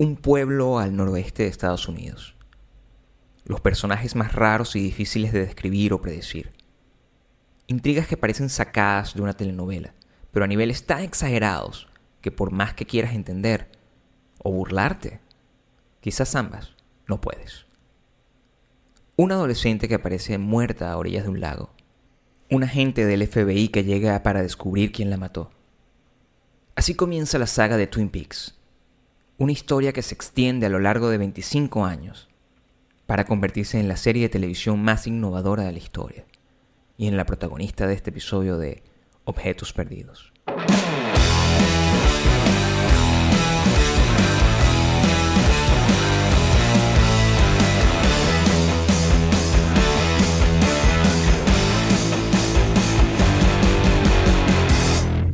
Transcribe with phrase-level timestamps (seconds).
[0.00, 2.36] Un pueblo al noroeste de Estados Unidos.
[3.44, 6.52] Los personajes más raros y difíciles de describir o predecir.
[7.66, 9.94] Intrigas que parecen sacadas de una telenovela,
[10.30, 11.88] pero a niveles tan exagerados
[12.20, 13.72] que por más que quieras entender
[14.38, 15.18] o burlarte,
[16.00, 16.76] quizás ambas,
[17.08, 17.66] no puedes.
[19.16, 21.74] Una adolescente que aparece muerta a orillas de un lago.
[22.52, 25.50] Un agente del FBI que llega para descubrir quién la mató.
[26.76, 28.57] Así comienza la saga de Twin Peaks.
[29.40, 32.28] Una historia que se extiende a lo largo de 25 años
[33.06, 36.24] para convertirse en la serie de televisión más innovadora de la historia
[36.96, 38.82] y en la protagonista de este episodio de
[39.22, 40.32] Objetos Perdidos.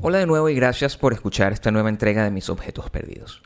[0.02, 3.40] Hola de nuevo y gracias por escuchar esta nueva entrega de mis objetos perdidos.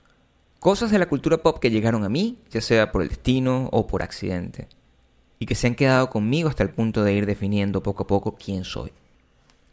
[0.61, 3.87] Cosas de la cultura pop que llegaron a mí, ya sea por el destino o
[3.87, 4.67] por accidente,
[5.39, 8.35] y que se han quedado conmigo hasta el punto de ir definiendo poco a poco
[8.35, 8.91] quién soy.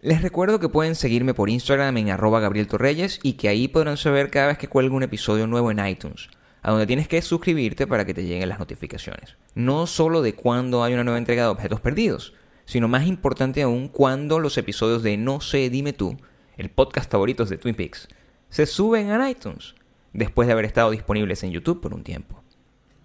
[0.03, 3.97] Les recuerdo que pueden seguirme por Instagram en arroba Gabriel Torreyes y que ahí podrán
[3.97, 6.29] saber cada vez que cuelgo un episodio nuevo en iTunes,
[6.61, 9.37] a donde tienes que suscribirte para que te lleguen las notificaciones.
[9.55, 13.87] No solo de cuando hay una nueva entrega de objetos perdidos, sino más importante aún
[13.87, 16.15] cuando los episodios de No sé, dime tú
[16.57, 18.07] el podcast favoritos de Twin Peaks,
[18.49, 19.73] se suben a iTunes,
[20.15, 22.41] después de haber estado disponibles en YouTube por un tiempo.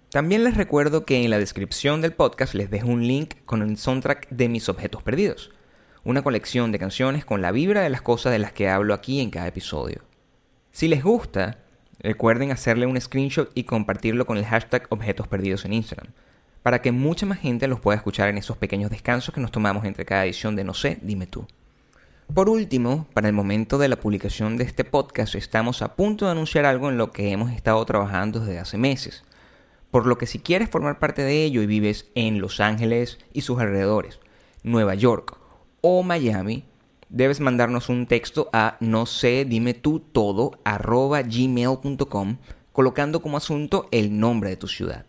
[0.09, 3.77] También les recuerdo que en la descripción del podcast les dejo un link con el
[3.77, 5.51] soundtrack de Mis Objetos Perdidos,
[6.03, 9.21] una colección de canciones con la vibra de las cosas de las que hablo aquí
[9.21, 10.01] en cada episodio.
[10.71, 11.59] Si les gusta,
[11.99, 16.11] recuerden hacerle un screenshot y compartirlo con el hashtag Objetos Perdidos en Instagram,
[16.63, 19.85] para que mucha más gente los pueda escuchar en esos pequeños descansos que nos tomamos
[19.85, 21.47] entre cada edición de No sé, dime tú.
[22.33, 26.31] Por último, para el momento de la publicación de este podcast estamos a punto de
[26.31, 29.25] anunciar algo en lo que hemos estado trabajando desde hace meses.
[29.91, 33.41] Por lo que si quieres formar parte de ello y vives en Los Ángeles y
[33.41, 34.21] sus alrededores,
[34.63, 35.37] Nueva York
[35.81, 36.63] o Miami,
[37.09, 42.37] debes mandarnos un texto a no sé, dime tú todo arroba gmail.com
[42.71, 45.05] colocando como asunto el nombre de tu ciudad.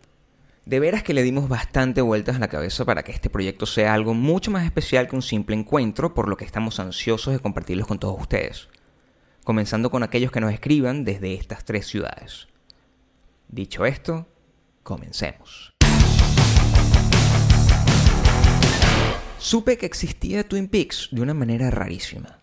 [0.65, 3.93] De veras que le dimos bastante vueltas a la cabeza para que este proyecto sea
[3.93, 7.85] algo mucho más especial que un simple encuentro, por lo que estamos ansiosos de compartirlos
[7.85, 8.69] con todos ustedes.
[9.43, 12.47] Comenzando con aquellos que nos escriban desde estas tres ciudades.
[13.49, 14.25] Dicho esto,
[14.83, 15.73] comencemos.
[19.37, 22.39] Supe que existía Twin Peaks de una manera rarísima.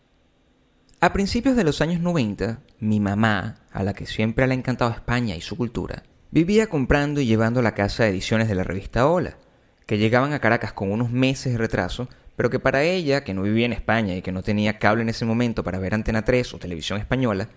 [1.00, 4.90] A principios de los años 90, mi mamá, a la que siempre le ha encantado
[4.90, 9.08] España y su cultura, Vivía comprando y llevando a la casa ediciones de la revista
[9.08, 9.36] Hola,
[9.84, 13.42] que llegaban a Caracas con unos meses de retraso, pero que para ella, que no
[13.42, 16.54] vivía en España y que no tenía cable en ese momento para ver Antena 3
[16.54, 17.48] o televisión española,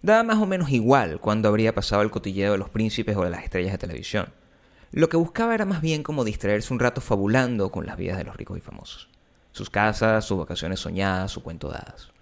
[0.00, 3.30] daba más o menos igual cuando habría pasado el cotilleo de los príncipes o de
[3.30, 4.28] las estrellas de televisión.
[4.92, 8.22] Lo que buscaba era más bien como distraerse un rato fabulando con las vidas de
[8.22, 9.08] los ricos y famosos.
[9.50, 12.12] Sus casas, sus vacaciones soñadas, su cuento dadas.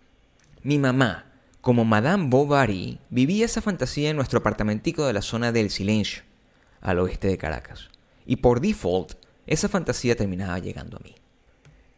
[0.62, 1.26] Mi mamá,
[1.60, 6.22] como Madame Bovary, vivía esa fantasía en nuestro apartamentico de la zona del silencio,
[6.80, 7.90] al oeste de Caracas.
[8.26, 9.14] Y por default,
[9.46, 11.14] esa fantasía terminaba llegando a mí.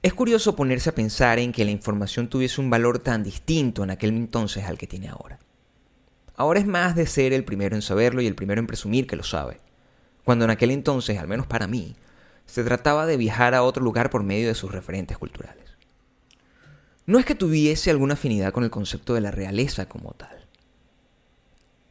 [0.02, 3.90] Es curioso ponerse a pensar en que la información tuviese un valor tan distinto en
[3.90, 5.38] aquel entonces al que tiene ahora.
[6.36, 9.16] Ahora es más de ser el primero en saberlo y el primero en presumir que
[9.16, 9.60] lo sabe,
[10.24, 11.96] cuando en aquel entonces, al menos para mí,
[12.46, 15.69] se trataba de viajar a otro lugar por medio de sus referentes culturales.
[17.10, 20.46] No es que tuviese alguna afinidad con el concepto de la realeza como tal.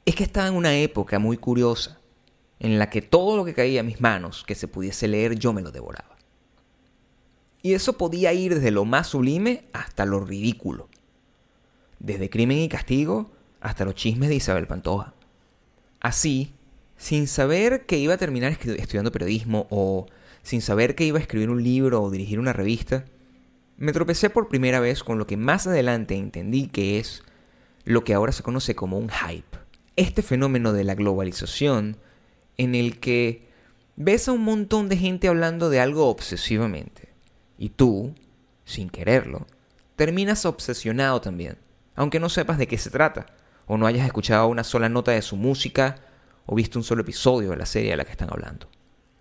[0.06, 2.00] Es que estaba en una época muy curiosa,
[2.58, 5.52] en la que todo lo que caía a mis manos que se pudiese leer yo
[5.52, 6.16] me lo devoraba.
[7.62, 10.88] Y eso podía ir desde lo más sublime hasta lo ridículo.
[12.00, 15.16] Desde Crimen y Castigo hasta los chismes de Isabel Pantoja.
[16.00, 16.54] Así,
[16.96, 20.06] sin saber que iba a terminar estudiando periodismo o
[20.44, 23.04] sin saber que iba a escribir un libro o dirigir una revista,
[23.80, 27.24] me tropecé por primera vez con lo que más adelante entendí que es
[27.86, 29.58] lo que ahora se conoce como un hype.
[29.96, 31.96] Este fenómeno de la globalización
[32.58, 33.48] en el que
[33.96, 37.14] ves a un montón de gente hablando de algo obsesivamente.
[37.58, 38.14] Y tú,
[38.66, 39.48] sin quererlo,
[39.96, 41.58] terminas obsesionado también,
[41.96, 43.28] aunque no sepas de qué se trata,
[43.66, 45.96] o no hayas escuchado una sola nota de su música,
[46.46, 48.68] o visto un solo episodio de la serie de la que están hablando.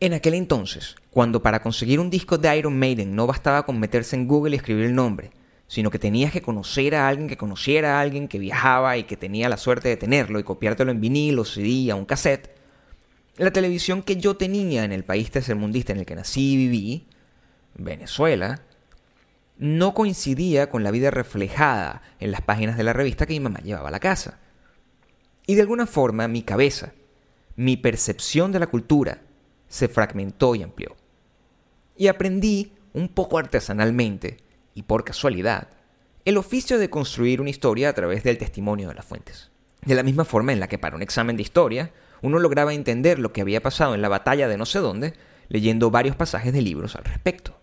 [0.01, 4.15] En aquel entonces, cuando para conseguir un disco de Iron Maiden no bastaba con meterse
[4.15, 5.33] en Google y escribir el nombre,
[5.67, 9.17] sino que tenías que conocer a alguien que conociera a alguien que viajaba y que
[9.17, 12.49] tenía la suerte de tenerlo y copiártelo en vinilo, CD, a un cassette,
[13.39, 17.07] la televisión que yo tenía en el país tercermundista en el que nací y viví,
[17.75, 18.63] Venezuela,
[19.59, 23.59] no coincidía con la vida reflejada en las páginas de la revista que mi mamá
[23.65, 24.39] llevaba a la casa.
[25.45, 26.93] Y de alguna forma mi cabeza,
[27.57, 29.23] mi percepción de la cultura
[29.69, 30.97] se fragmentó y amplió.
[31.97, 34.39] Y aprendí, un poco artesanalmente
[34.75, 35.69] y por casualidad,
[36.25, 39.51] el oficio de construir una historia a través del testimonio de las fuentes.
[39.85, 41.93] De la misma forma en la que para un examen de historia
[42.23, 45.15] uno lograba entender lo que había pasado en la batalla de no sé dónde,
[45.49, 47.59] leyendo varios pasajes de libros al respecto.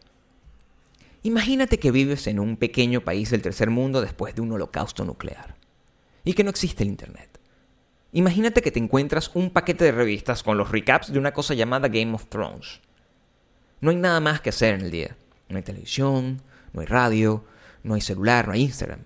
[1.24, 5.56] Imagínate que vives en un pequeño país del tercer mundo después de un holocausto nuclear
[6.24, 7.35] y que no existe el Internet.
[8.12, 11.88] Imagínate que te encuentras un paquete de revistas con los recaps de una cosa llamada
[11.88, 12.80] Game of Thrones.
[13.82, 15.18] No hay nada más que hacer en el día.
[15.50, 16.42] No hay televisión,
[16.74, 17.44] no hay radio,
[17.84, 19.02] no hay celular, no hay Instagram.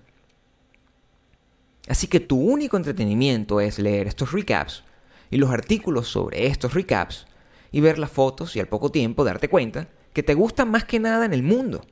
[1.88, 4.84] Así que tu único entretenimiento es leer estos recaps
[5.30, 7.26] y los artículos sobre estos recaps
[7.72, 11.00] y ver las fotos y al poco tiempo darte cuenta que te gustan más que
[11.00, 11.84] nada en el mundo.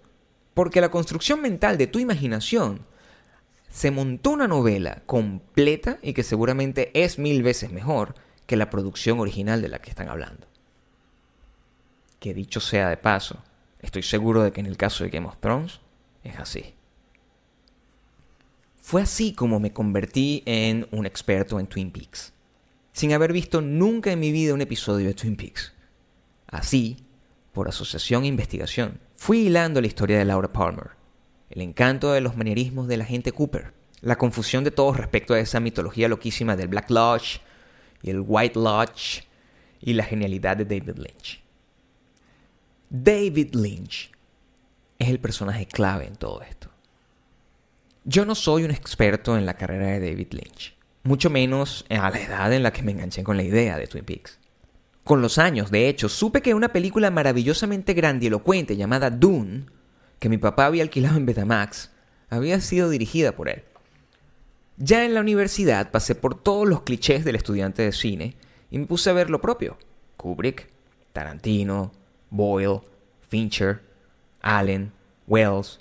[0.55, 2.87] Porque la construcción mental de tu imaginación
[3.70, 8.15] se montó una novela completa y que seguramente es mil veces mejor
[8.47, 10.47] que la producción original de la que están hablando.
[12.19, 13.43] Que dicho sea de paso,
[13.81, 15.81] estoy seguro de que en el caso de Game of Thrones
[16.25, 16.75] es así.
[18.81, 22.32] Fue así como me convertí en un experto en Twin Peaks
[22.99, 25.73] sin haber visto nunca en mi vida un episodio de Twin Peaks.
[26.49, 26.97] Así,
[27.53, 30.98] por asociación e investigación, fui hilando la historia de Laura Palmer,
[31.50, 35.41] el encanto de los manierismos de la gente Cooper, la confusión de todos respecto a
[35.41, 37.41] esa mitología loquísima del Black Lodge
[38.03, 39.25] y el White Lodge
[39.81, 41.43] y la genialidad de David Lynch.
[42.91, 44.11] David Lynch
[44.99, 46.71] es el personaje clave en todo esto.
[48.05, 50.79] Yo no soy un experto en la carrera de David Lynch
[51.09, 54.05] mucho menos a la edad en la que me enganché con la idea de Twin
[54.05, 54.39] Peaks.
[55.05, 59.65] Con los años, de hecho, supe que una película maravillosamente grandilocuente llamada Dune,
[60.19, 61.91] que mi papá había alquilado en Betamax,
[62.31, 63.65] había sido dirigida por él.
[64.76, 68.37] Ya en la universidad pasé por todos los clichés del estudiante de cine
[68.70, 69.76] y me puse a ver lo propio.
[70.17, 70.69] Kubrick,
[71.12, 71.93] Tarantino,
[72.31, 72.81] Boyle,
[73.29, 73.81] Fincher,
[74.41, 74.93] Allen,
[75.26, 75.81] Wells,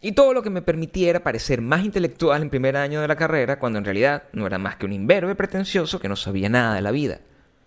[0.00, 3.58] y todo lo que me permitiera parecer más intelectual en primer año de la carrera,
[3.58, 6.82] cuando en realidad no era más que un imberbe pretencioso que no sabía nada de
[6.82, 7.20] la vida,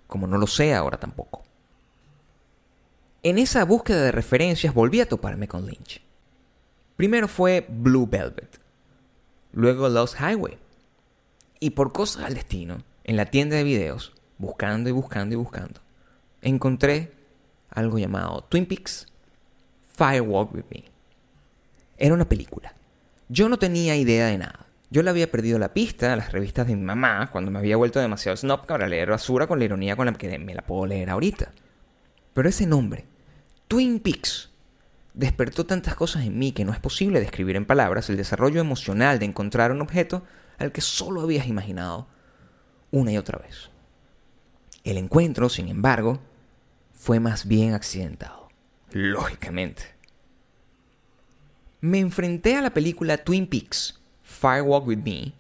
[0.07, 1.43] como no lo sé ahora tampoco.
[3.23, 6.01] En esa búsqueda de referencias volví a toparme con Lynch.
[6.95, 8.59] Primero fue Blue Velvet,
[9.53, 10.57] luego Lost Highway,
[11.59, 15.81] y por cosas al destino, en la tienda de videos, buscando y buscando y buscando,
[16.41, 17.11] encontré
[17.69, 19.07] algo llamado Twin Peaks
[19.95, 20.83] Firewalk With Me.
[21.97, 22.73] Era una película.
[23.29, 24.65] Yo no tenía idea de nada.
[24.89, 27.77] Yo le había perdido la pista a las revistas de mi mamá cuando me había
[27.77, 30.85] vuelto demasiado snob para leer basura con la ironía con la que me la puedo
[30.85, 31.51] leer ahorita.
[32.33, 33.05] Pero ese nombre,
[33.67, 34.50] Twin Peaks,
[35.13, 39.19] despertó tantas cosas en mí que no es posible describir en palabras el desarrollo emocional
[39.19, 40.23] de encontrar un objeto
[40.57, 42.07] al que solo habías imaginado
[42.91, 43.69] una y otra vez.
[44.83, 46.21] El encuentro, sin embargo,
[46.93, 48.49] fue más bien accidentado,
[48.91, 50.01] lógicamente
[51.81, 55.33] me enfrenté a la película Twin Peaks, Firewalk With Me,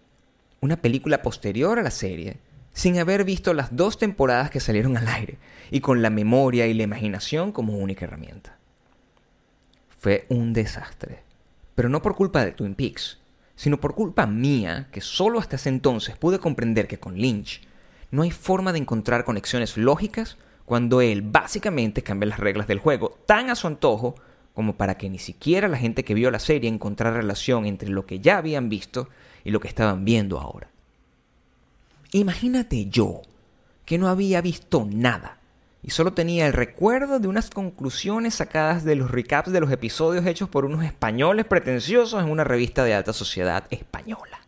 [0.59, 2.37] una película posterior a la serie,
[2.73, 5.37] sin haber visto las dos temporadas que salieron al aire
[5.69, 8.57] y con la memoria y la imaginación como única herramienta.
[10.01, 11.21] Fue un desastre,
[11.75, 13.19] pero no por culpa de Twin Peaks,
[13.55, 17.61] sino por culpa mía que solo hasta ese entonces pude comprender que con Lynch
[18.09, 23.15] no hay forma de encontrar conexiones lógicas cuando él básicamente cambia las reglas del juego
[23.27, 24.15] tan a su antojo
[24.55, 28.07] como para que ni siquiera la gente que vio la serie encontrara relación entre lo
[28.07, 29.07] que ya habían visto
[29.43, 30.71] y lo que estaban viendo ahora.
[32.11, 33.21] Imagínate yo,
[33.85, 35.40] que no había visto nada
[35.83, 40.25] y solo tenía el recuerdo de unas conclusiones sacadas de los recaps de los episodios
[40.25, 44.41] hechos por unos españoles pretenciosos en una revista de alta sociedad española.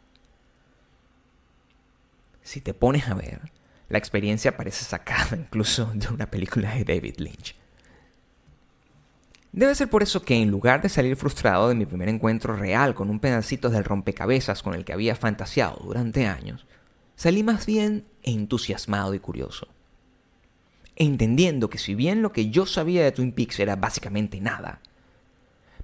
[2.43, 3.39] Si te pones a ver,
[3.89, 7.55] la experiencia parece sacada incluso de una película de David Lynch.
[9.51, 12.95] Debe ser por eso que en lugar de salir frustrado de mi primer encuentro real
[12.95, 16.65] con un pedacito del rompecabezas con el que había fantaseado durante años,
[17.15, 19.67] salí más bien entusiasmado y curioso.
[20.95, 24.79] Entendiendo que si bien lo que yo sabía de Twin Peaks era básicamente nada,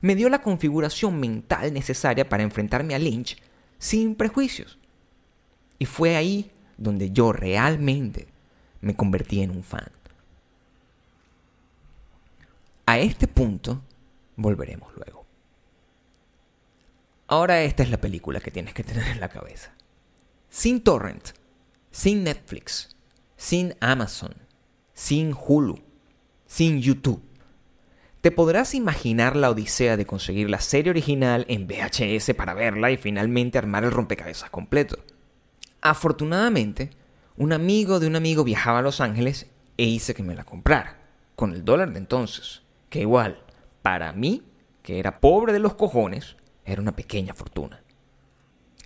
[0.02, 3.38] me dio la configuración mental necesaria para enfrentarme a Lynch
[3.78, 4.78] sin prejuicios.
[5.78, 8.28] Y fue ahí donde yo realmente
[8.82, 9.92] me convertí en un fan.
[12.86, 13.82] A este punto
[14.36, 15.26] volveremos luego.
[17.28, 19.72] Ahora esta es la película que tienes que tener en la cabeza.
[20.50, 21.30] Sin torrent,
[21.92, 22.96] sin Netflix,
[23.38, 24.34] sin Amazon,
[25.00, 25.80] sin Hulu,
[26.46, 27.24] sin YouTube.
[28.20, 32.98] Te podrás imaginar la odisea de conseguir la serie original en VHS para verla y
[32.98, 35.00] finalmente armar el rompecabezas completo.
[35.80, 36.90] Afortunadamente,
[37.38, 40.98] un amigo de un amigo viajaba a Los Ángeles e hice que me la comprara,
[41.38, 43.42] con el dólar de entonces, que igual,
[43.82, 44.44] para mí,
[44.84, 47.82] que era pobre de los cojones, era una pequeña fortuna.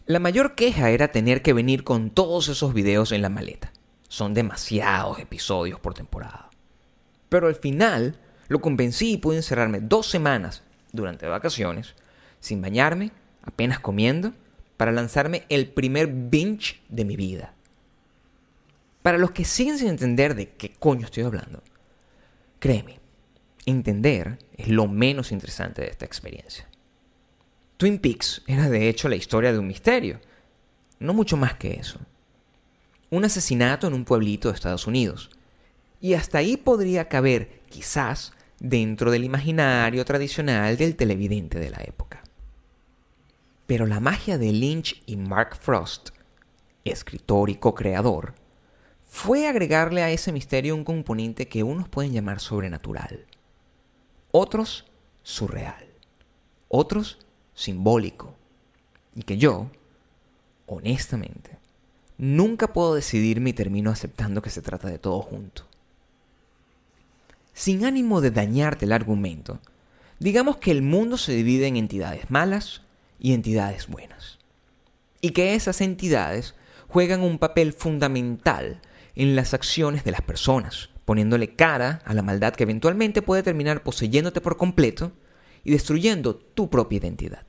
[0.05, 3.73] La mayor queja era tener que venir con todos esos videos en la maleta.
[4.13, 6.51] Son demasiados episodios por temporada.
[7.29, 11.95] Pero al final lo convencí y pude encerrarme dos semanas durante vacaciones,
[12.39, 14.35] sin bañarme, apenas comiendo,
[14.77, 17.55] para lanzarme el primer binge de mi vida.
[19.01, 21.63] Para los que siguen sin entender de qué coño estoy hablando,
[22.59, 22.99] créeme,
[23.65, 26.69] entender es lo menos interesante de esta experiencia.
[27.77, 30.19] Twin Peaks era de hecho la historia de un misterio,
[30.99, 31.99] no mucho más que eso.
[33.13, 35.29] Un asesinato en un pueblito de Estados Unidos.
[36.01, 42.23] Y hasta ahí podría caber, quizás, dentro del imaginario tradicional del televidente de la época.
[43.67, 46.09] Pero la magia de Lynch y Mark Frost,
[46.85, 48.33] escritor y co-creador,
[49.05, 53.27] fue agregarle a ese misterio un componente que unos pueden llamar sobrenatural,
[54.31, 54.87] otros
[55.21, 55.85] surreal,
[56.67, 57.19] otros
[57.53, 58.33] simbólico,
[59.13, 59.69] y que yo,
[60.65, 61.61] honestamente,
[62.17, 65.63] nunca puedo decidirme y termino aceptando que se trata de todo junto.
[67.53, 69.59] Sin ánimo de dañarte el argumento,
[70.19, 72.81] digamos que el mundo se divide en entidades malas
[73.19, 74.39] y entidades buenas,
[75.21, 76.55] y que esas entidades
[76.87, 78.81] juegan un papel fundamental
[79.15, 83.83] en las acciones de las personas, poniéndole cara a la maldad que eventualmente puede terminar
[83.83, 85.11] poseyéndote por completo
[85.63, 87.45] y destruyendo tu propia identidad.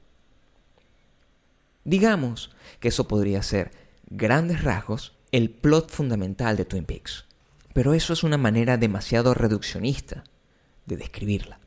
[1.85, 3.71] Digamos que eso podría ser,
[4.09, 7.27] grandes rasgos, el plot fundamental de Twin Peaks.
[7.73, 10.25] Pero eso es una manera demasiado reduccionista
[10.87, 11.59] de describirla.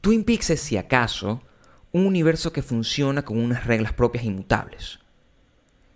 [0.00, 1.42] Twin Peaks es, si acaso,
[1.92, 4.98] un universo que funciona con unas reglas propias inmutables.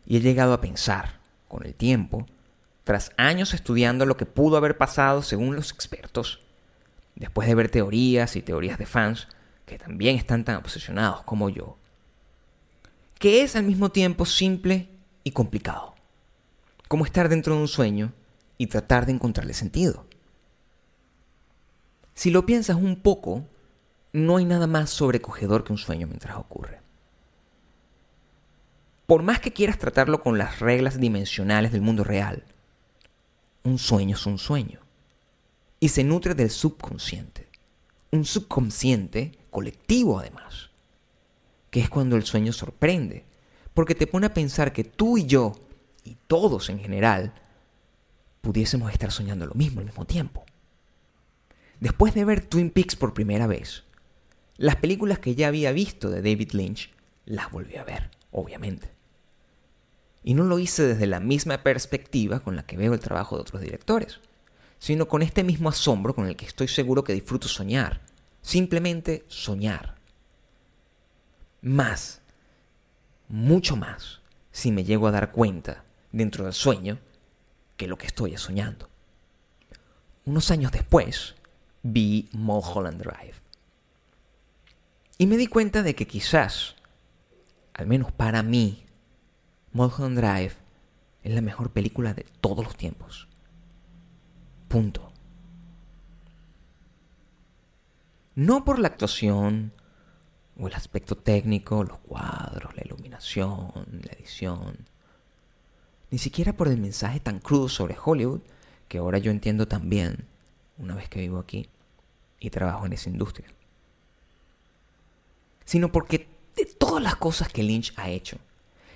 [0.06, 2.26] Y he llegado a pensar, con el tiempo,
[2.84, 6.40] tras años estudiando lo que pudo haber pasado según los expertos,
[7.16, 9.28] después de ver teorías y teorías de fans
[9.66, 11.76] que también están tan obsesionados como yo,
[13.18, 14.88] que es al mismo tiempo simple
[15.28, 15.94] y complicado,
[16.88, 18.12] como estar dentro de un sueño
[18.56, 20.06] y tratar de encontrarle sentido.
[22.14, 23.44] Si lo piensas un poco,
[24.12, 26.80] no hay nada más sobrecogedor que un sueño mientras ocurre.
[29.06, 32.44] Por más que quieras tratarlo con las reglas dimensionales del mundo real,
[33.64, 34.80] un sueño es un sueño.
[35.80, 37.48] Y se nutre del subconsciente.
[38.10, 40.70] Un subconsciente colectivo además.
[41.70, 43.24] Que es cuando el sueño sorprende.
[43.74, 45.54] Porque te pone a pensar que tú y yo,
[46.04, 47.32] y todos en general,
[48.40, 50.44] pudiésemos estar soñando lo mismo al mismo tiempo.
[51.80, 53.84] Después de ver Twin Peaks por primera vez,
[54.56, 56.92] las películas que ya había visto de David Lynch
[57.24, 58.90] las volví a ver, obviamente.
[60.24, 63.42] Y no lo hice desde la misma perspectiva con la que veo el trabajo de
[63.42, 64.20] otros directores,
[64.78, 68.00] sino con este mismo asombro con el que estoy seguro que disfruto soñar.
[68.42, 69.96] Simplemente soñar.
[71.60, 72.20] Más,
[73.28, 74.20] mucho más,
[74.50, 76.98] si me llego a dar cuenta dentro del sueño
[77.76, 78.88] que lo que estoy soñando.
[80.24, 81.34] Unos años después,
[81.82, 83.36] vi Mulholland Drive.
[85.16, 86.76] Y me di cuenta de que quizás,
[87.74, 88.84] al menos para mí,
[89.72, 90.52] Mulholland Drive
[91.22, 93.28] es la mejor película de todos los tiempos.
[94.68, 95.12] Punto.
[98.34, 99.72] No por la actuación
[100.58, 102.82] o el aspecto técnico, los cuadros, la
[103.18, 104.78] la edición.
[106.10, 108.40] Ni siquiera por el mensaje tan crudo sobre Hollywood
[108.88, 110.24] que ahora yo entiendo tan bien
[110.78, 111.68] una vez que vivo aquí
[112.40, 113.48] y trabajo en esa industria.
[115.64, 118.38] Sino porque de todas las cosas que Lynch ha hecho,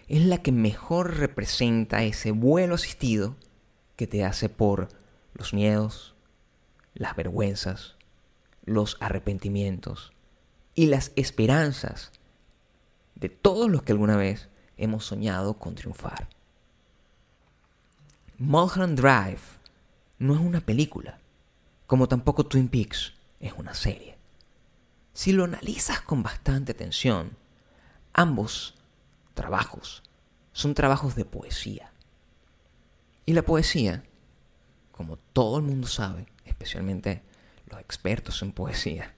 [0.09, 3.37] es la que mejor representa ese vuelo asistido
[3.97, 4.89] que te hace por
[5.35, 6.15] los miedos,
[6.95, 7.97] las vergüenzas,
[8.65, 10.13] los arrepentimientos
[10.75, 12.13] y las esperanzas
[13.23, 16.29] de todos los que alguna vez hemos soñado con triunfar.
[18.37, 19.41] Mulholland Drive
[20.19, 21.21] no es una película,
[21.87, 24.19] como tampoco Twin Peaks es una serie.
[25.13, 27.37] Si lo analizas con bastante atención,
[28.13, 28.75] ambos
[29.35, 30.03] trabajos
[30.53, 31.93] son trabajos de poesía.
[33.25, 34.03] Y la poesía,
[34.91, 37.23] como todo el mundo sabe, especialmente
[37.67, 39.15] los expertos en poesía,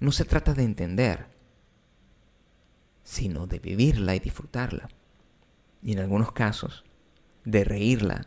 [0.00, 1.26] no se trata de entender,
[3.04, 4.88] sino de vivirla y disfrutarla.
[5.82, 6.84] Y en algunos casos,
[7.44, 8.26] de reírla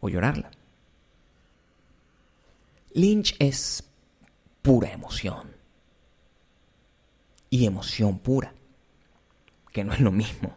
[0.00, 0.50] o llorarla.
[2.92, 3.84] Lynch es
[4.62, 5.56] pura emoción.
[7.50, 8.54] Y emoción pura
[9.72, 10.56] que no es lo mismo,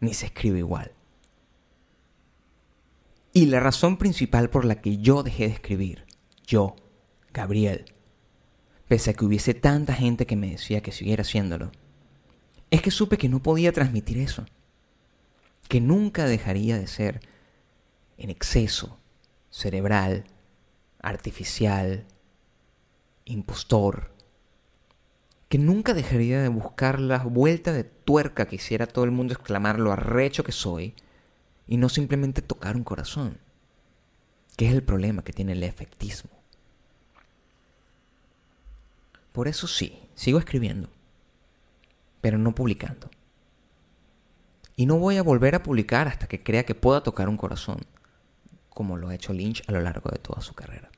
[0.00, 0.92] ni se escribe igual.
[3.32, 6.06] Y la razón principal por la que yo dejé de escribir,
[6.46, 6.74] yo,
[7.32, 7.84] Gabriel,
[8.88, 11.70] pese a que hubiese tanta gente que me decía que siguiera haciéndolo,
[12.70, 14.44] es que supe que no podía transmitir eso,
[15.68, 17.20] que nunca dejaría de ser
[18.16, 18.98] en exceso,
[19.50, 20.24] cerebral,
[21.00, 22.04] artificial,
[23.24, 24.12] impostor,
[25.48, 29.78] que nunca dejaría de buscar la vuelta de tuerca que hiciera todo el mundo exclamar
[29.78, 30.94] lo arrecho que soy
[31.66, 33.38] y no simplemente tocar un corazón,
[34.56, 36.30] que es el problema que tiene el efectismo.
[39.32, 40.90] Por eso sí, sigo escribiendo,
[42.20, 43.10] pero no publicando.
[44.76, 47.80] Y no voy a volver a publicar hasta que crea que pueda tocar un corazón,
[48.70, 50.90] como lo ha hecho Lynch a lo largo de toda su carrera.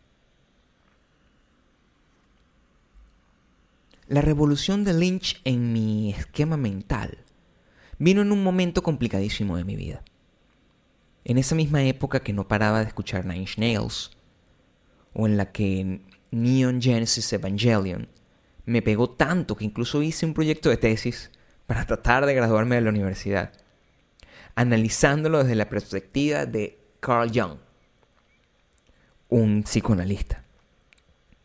[4.07, 7.19] La revolución de Lynch en mi esquema mental
[7.99, 10.03] vino en un momento complicadísimo de mi vida.
[11.25, 14.11] En esa misma época que no paraba de escuchar Nine Inch Nails,
[15.15, 16.01] o en la que
[16.31, 18.09] Neon Genesis Evangelion
[18.67, 21.31] me pegó tanto que incluso hice un proyecto de tesis
[21.67, 23.53] para tratar de graduarme de la universidad,
[24.55, 27.59] analizándolo desde la perspectiva de Carl Jung,
[29.29, 30.45] un psicoanalista.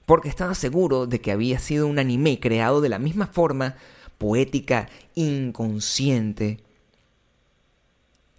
[0.06, 3.76] Porque estaba seguro de que había sido un anime creado de la misma forma
[4.18, 6.60] poética, inconsciente,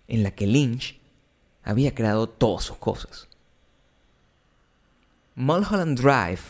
[0.08, 1.00] en la que Lynch
[1.62, 3.28] había creado todas sus cosas.
[5.34, 6.42] Mulholland Drive,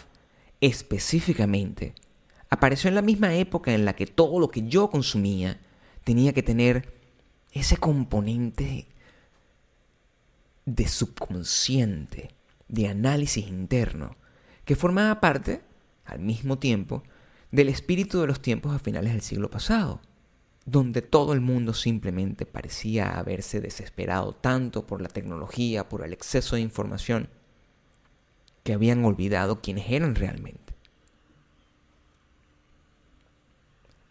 [0.61, 1.95] específicamente,
[2.51, 5.59] apareció en la misma época en la que todo lo que yo consumía
[6.05, 6.95] tenía que tener
[7.53, 8.87] ese componente
[10.67, 12.31] de subconsciente,
[12.69, 14.17] de análisis interno,
[14.65, 15.63] que formaba parte,
[16.05, 17.03] al mismo tiempo,
[17.51, 20.01] del espíritu de los tiempos a finales del siglo pasado,
[20.65, 26.57] donde todo el mundo simplemente parecía haberse desesperado tanto por la tecnología, por el exceso
[26.57, 27.29] de información,
[28.65, 30.66] que habían olvidado quiénes eran realmente.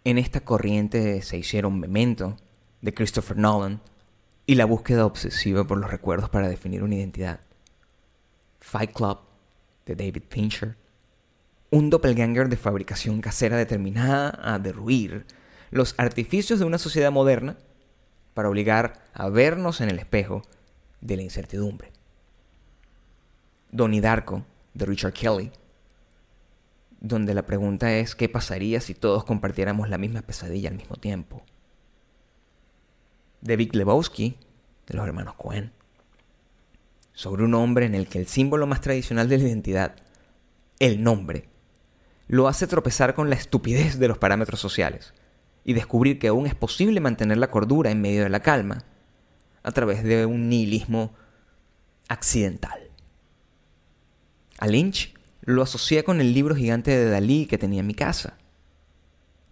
[0.06, 2.38] En esta corriente se hicieron Memento,
[2.82, 3.82] de Christopher Nolan,
[4.46, 7.40] y la búsqueda obsesiva por los recuerdos para definir una identidad.
[8.60, 9.18] Fight Club,
[9.88, 10.78] de David Fincher,
[11.72, 15.26] un doppelganger de fabricación casera determinada a derruir
[15.72, 17.58] los artificios de una sociedad moderna
[18.36, 20.44] para obligar a vernos en el espejo
[21.02, 21.92] de la incertidumbre.
[23.72, 25.52] Donnie Darko, de Richard Kelly,
[27.02, 31.44] donde la pregunta es qué pasaría si todos compartiéramos la misma pesadilla al mismo tiempo.
[33.42, 34.38] De Vic Lebowski,
[34.88, 35.72] de los hermanos Cohen,
[37.14, 39.96] sobre un hombre en el que el símbolo más tradicional de la identidad,
[40.80, 41.48] el nombre,
[42.28, 45.14] lo hace tropezar con la estupidez de los parámetros sociales
[45.64, 48.84] y descubrir que aún es posible mantener la cordura en medio de la calma
[49.64, 51.14] a través de un nihilismo
[52.08, 52.92] accidental.
[54.60, 55.15] A Lynch
[55.46, 58.38] lo asocié con el libro gigante de Dalí que tenía en mi casa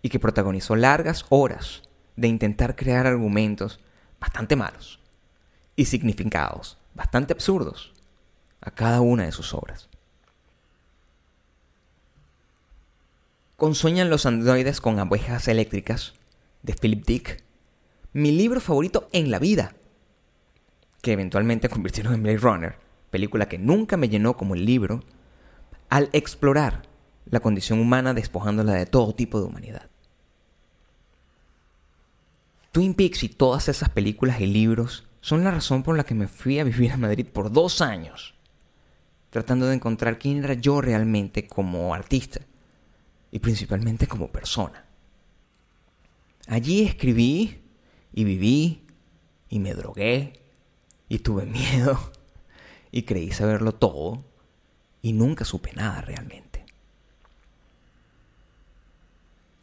[0.01, 1.83] y que protagonizó largas horas
[2.15, 3.79] de intentar crear argumentos
[4.19, 4.99] bastante malos
[5.75, 7.93] y significados bastante absurdos
[8.61, 9.89] a cada una de sus obras.
[13.55, 16.13] Consueñan los androides con abejas eléctricas
[16.63, 17.43] de Philip Dick,
[18.11, 19.75] mi libro favorito en la vida,
[21.01, 22.75] que eventualmente convirtieron en Blade Runner,
[23.09, 25.03] película que nunca me llenó como el libro,
[25.93, 26.81] al explorar
[27.29, 29.91] la condición humana despojándola de todo tipo de humanidad.
[32.71, 36.27] Twin Peaks y todas esas películas y libros son la razón por la que me
[36.27, 38.33] fui a vivir a Madrid por dos años,
[39.29, 42.39] tratando de encontrar quién era yo realmente como artista
[43.29, 44.87] y principalmente como persona.
[46.47, 47.61] Allí escribí
[48.13, 48.87] y viví
[49.47, 50.41] y me drogué
[51.07, 51.99] y tuve miedo
[52.91, 54.32] y creí saberlo todo
[55.03, 56.65] y nunca supe nada realmente.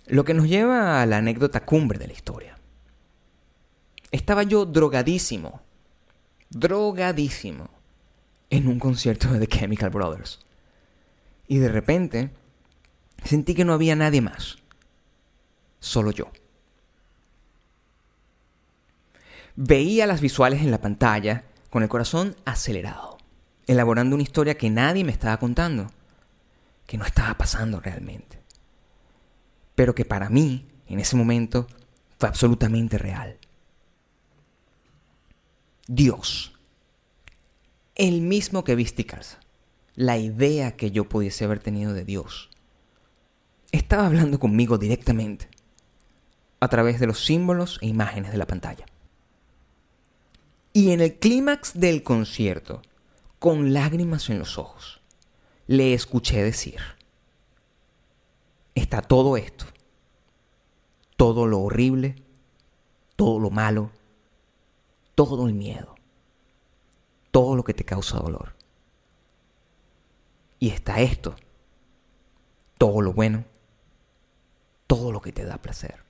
[0.07, 2.57] Lo que nos lleva a la anécdota cumbre de la historia.
[4.13, 5.61] Estaba yo drogadísimo,
[6.51, 7.69] drogadísimo,
[8.51, 10.39] en un concierto de The Chemical Brothers.
[11.49, 12.31] Y de repente
[13.25, 14.59] Sentí que no había nadie más,
[15.79, 16.31] solo yo.
[19.57, 23.10] Veía las visuales en la pantalla con el corazón acelerado,
[23.71, 25.93] elaborando una historia que nadie me estaba contando,
[26.87, 28.41] que no estaba pasando realmente,
[29.77, 31.69] pero que para mí, en ese momento,
[32.19, 33.39] fue absolutamente real.
[35.87, 36.59] Dios,
[37.95, 39.07] el mismo que viste
[39.95, 42.51] la idea que yo pudiese haber tenido de Dios,
[43.71, 45.49] estaba hablando conmigo directamente
[46.59, 48.87] a través de los símbolos e imágenes de la pantalla.
[50.73, 52.83] Y en el clímax del concierto,
[53.41, 55.01] con lágrimas en los ojos,
[55.67, 56.79] le escuché decir,
[58.75, 59.65] está todo esto,
[61.17, 62.23] todo lo horrible,
[63.17, 63.91] todo lo malo,
[65.15, 65.95] todo el miedo,
[67.31, 68.55] todo lo que te causa dolor.
[70.59, 71.35] Y está esto,
[72.77, 73.47] todo lo bueno,
[74.87, 76.05] todo lo que te da placer,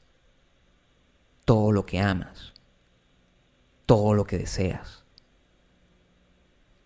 [1.45, 2.55] todo lo que amas,
[3.87, 5.00] todo lo que deseas,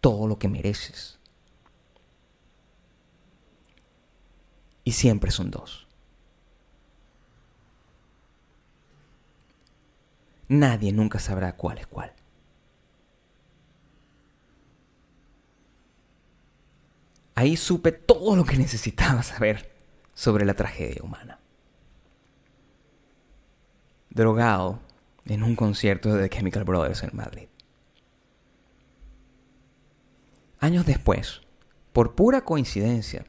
[0.04, 1.18] todo lo que mereces.
[4.84, 5.86] Y siempre son dos.
[10.46, 12.12] Nadie nunca sabrá cuál es cuál.
[17.34, 19.74] Ahí supe todo lo que necesitaba saber
[20.12, 21.38] sobre la tragedia humana.
[24.10, 24.80] Drogado
[25.24, 27.48] en un concierto de The Chemical Brothers en Madrid.
[30.64, 31.42] Años después,
[31.92, 33.26] por pura coincidencia,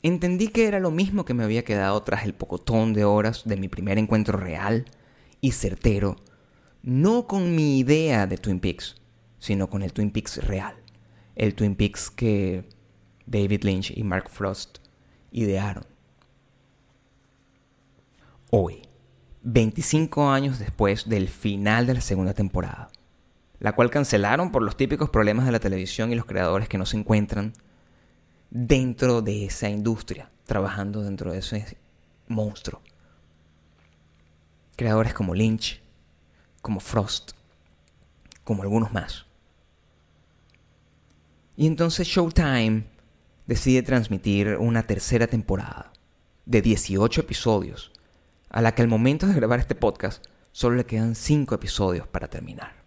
[0.00, 3.56] entendí que era lo mismo que me había quedado tras el pocotón de horas de
[3.56, 4.84] mi primer encuentro real
[5.40, 6.14] y certero,
[6.84, 8.94] no con mi idea de Twin Peaks,
[9.40, 10.76] sino con el Twin Peaks real,
[11.34, 12.68] el Twin Peaks que
[13.26, 14.78] David Lynch y Mark Frost
[15.32, 15.84] idearon.
[18.50, 18.82] Hoy,
[19.42, 22.88] 25 años después del final de la segunda temporada,
[23.62, 26.84] la cual cancelaron por los típicos problemas de la televisión y los creadores que no
[26.84, 27.52] se encuentran
[28.50, 31.78] dentro de esa industria, trabajando dentro de ese
[32.26, 32.82] monstruo.
[34.74, 35.80] Creadores como Lynch,
[36.60, 37.34] como Frost,
[38.42, 39.26] como algunos más.
[41.56, 42.86] Y entonces Showtime
[43.46, 45.92] decide transmitir una tercera temporada
[46.46, 47.92] de 18 episodios
[48.50, 52.26] a la que al momento de grabar este podcast solo le quedan 5 episodios para
[52.26, 52.81] terminar.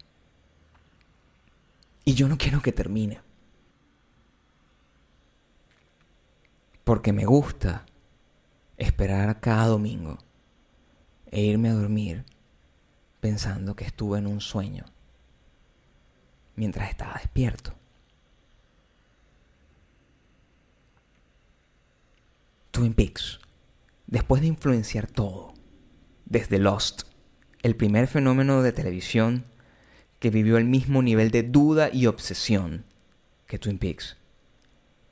[2.05, 3.19] Y yo no quiero que termine.
[6.83, 7.85] Porque me gusta
[8.77, 10.19] esperar cada domingo
[11.31, 12.23] e irme a dormir
[13.19, 14.85] pensando que estuve en un sueño
[16.55, 17.73] mientras estaba despierto.
[22.71, 23.39] Twin Peaks,
[24.05, 25.53] después de influenciar todo,
[26.25, 27.03] desde Lost,
[27.63, 29.45] el primer fenómeno de televisión
[30.19, 32.85] que vivió el mismo nivel de duda y obsesión
[33.47, 34.17] que Twin Peaks.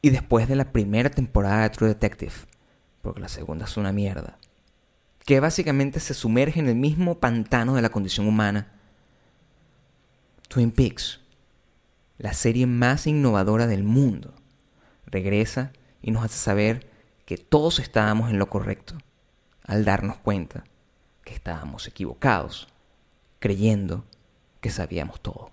[0.02, 2.34] Y después de la primera temporada de True Detective,
[3.02, 4.38] porque la segunda es una mierda,
[5.26, 8.72] que básicamente se sumerge en el mismo pantano de la condición humana,
[10.50, 11.22] Twin Peaks,
[12.18, 14.34] la serie más innovadora del mundo,
[15.06, 16.89] regresa y nos hace saber
[17.26, 18.98] que todos estábamos en lo correcto
[19.63, 20.66] al darnos cuenta
[21.24, 22.68] que estábamos equivocados,
[23.39, 24.06] creyendo
[24.63, 25.52] que sabíamos todo.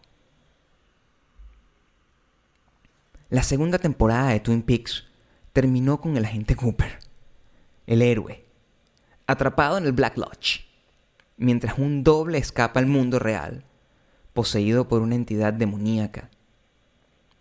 [3.28, 5.04] La segunda temporada de Twin Peaks
[5.52, 7.00] terminó con el agente Cooper,
[7.88, 8.46] el héroe,
[9.26, 10.64] atrapado en el Black Lodge,
[11.36, 13.64] mientras un doble escapa al mundo real,
[14.32, 16.30] poseído por una entidad demoníaca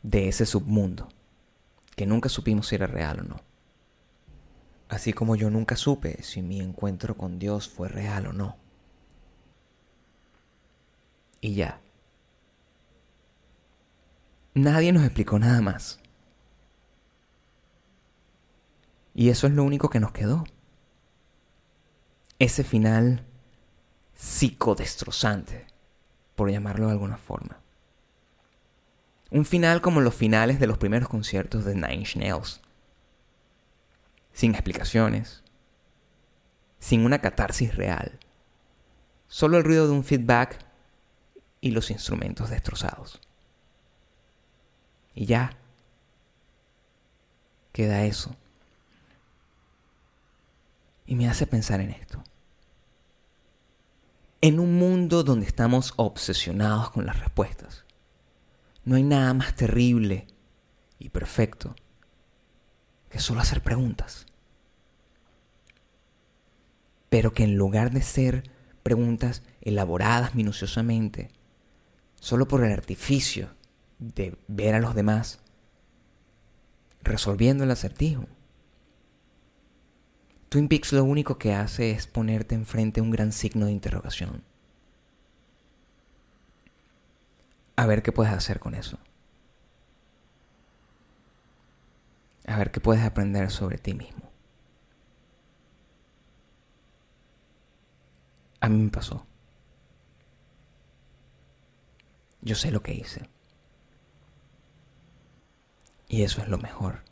[0.02, 1.08] de ese submundo,
[1.96, 3.42] que nunca supimos si era real o no.
[4.88, 8.58] Así como yo nunca supe si mi encuentro con Dios fue real o no.
[11.42, 11.82] Y ya.
[14.54, 16.00] Nadie nos explicó nada más.
[19.14, 20.44] Y eso es lo único que nos quedó.
[22.40, 23.26] Ese final
[24.14, 25.66] psicodestrozante,
[26.36, 27.62] por llamarlo de alguna forma.
[29.32, 32.62] Un final como los finales de los primeros conciertos de Nine Inch Nails
[34.40, 35.44] sin explicaciones,
[36.80, 38.20] sin una catarsis real,
[39.28, 40.60] solo el ruido de un feedback
[41.62, 43.20] y los instrumentos destrozados.
[45.14, 45.58] Y ya,
[47.72, 48.36] queda eso.
[51.06, 52.24] Y me hace pensar en esto.
[54.42, 57.84] En un mundo donde estamos obsesionados con las respuestas,
[58.86, 60.28] no hay nada más terrible
[60.98, 61.76] y perfecto
[63.10, 64.26] que solo hacer preguntas
[67.10, 68.44] pero que en lugar de ser
[68.84, 71.30] preguntas elaboradas minuciosamente,
[72.20, 73.50] solo por el artificio
[73.98, 75.40] de ver a los demás
[77.02, 78.26] resolviendo el acertijo.
[80.50, 84.44] Twin Peaks lo único que hace es ponerte enfrente un gran signo de interrogación.
[87.76, 88.98] A ver qué puedes hacer con eso.
[92.48, 94.30] A ver qué puedes aprender sobre ti mismo.
[98.60, 99.29] A mí me pasó.
[102.42, 103.30] Yo sé lo que hice.
[106.08, 107.04] Y eso es lo mejor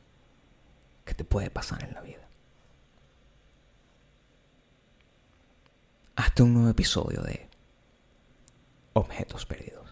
[1.06, 2.28] que te puede pasar en la vida.
[6.16, 7.48] Hasta un nuevo episodio de
[8.94, 9.87] Objetos Perdidos.